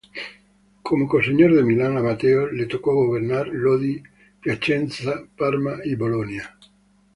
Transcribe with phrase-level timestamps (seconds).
[0.87, 4.01] Como co-señor de Milán, a Mateo le tocó gobernar Lodi,
[4.41, 6.57] Piacenza, Parma y Bolonia.